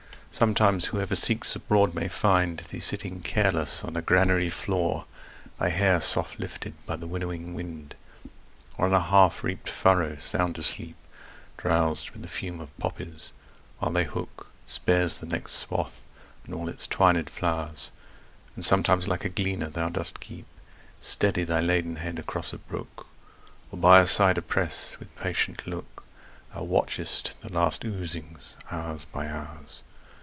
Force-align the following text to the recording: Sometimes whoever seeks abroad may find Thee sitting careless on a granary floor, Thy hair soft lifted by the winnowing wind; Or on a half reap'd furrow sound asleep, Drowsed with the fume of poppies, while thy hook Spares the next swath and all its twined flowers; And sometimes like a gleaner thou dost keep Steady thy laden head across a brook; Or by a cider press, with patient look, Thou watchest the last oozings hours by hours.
Sometimes 0.33 0.85
whoever 0.85 1.13
seeks 1.13 1.57
abroad 1.57 1.93
may 1.93 2.07
find 2.07 2.57
Thee 2.59 2.79
sitting 2.79 3.21
careless 3.21 3.83
on 3.83 3.97
a 3.97 4.01
granary 4.01 4.49
floor, 4.49 5.03
Thy 5.59 5.69
hair 5.69 5.99
soft 5.99 6.39
lifted 6.39 6.73
by 6.87 6.95
the 6.95 7.05
winnowing 7.05 7.53
wind; 7.53 7.95
Or 8.77 8.85
on 8.87 8.93
a 8.93 9.01
half 9.01 9.43
reap'd 9.43 9.67
furrow 9.69 10.15
sound 10.15 10.57
asleep, 10.57 10.95
Drowsed 11.57 12.11
with 12.13 12.21
the 12.21 12.29
fume 12.29 12.61
of 12.61 12.75
poppies, 12.77 13.33
while 13.79 13.91
thy 13.91 14.05
hook 14.05 14.47
Spares 14.65 15.19
the 15.19 15.25
next 15.27 15.51
swath 15.55 16.01
and 16.45 16.55
all 16.55 16.69
its 16.69 16.87
twined 16.87 17.29
flowers; 17.29 17.91
And 18.55 18.63
sometimes 18.63 19.09
like 19.09 19.25
a 19.25 19.29
gleaner 19.29 19.69
thou 19.69 19.89
dost 19.89 20.21
keep 20.21 20.45
Steady 21.01 21.43
thy 21.43 21.59
laden 21.59 21.97
head 21.97 22.17
across 22.17 22.53
a 22.53 22.57
brook; 22.57 23.05
Or 23.69 23.77
by 23.77 23.99
a 23.99 24.07
cider 24.07 24.41
press, 24.41 24.97
with 24.97 25.13
patient 25.17 25.67
look, 25.67 26.05
Thou 26.55 26.63
watchest 26.63 27.33
the 27.41 27.51
last 27.51 27.83
oozings 27.83 28.55
hours 28.71 29.03
by 29.03 29.27
hours. 29.27 29.83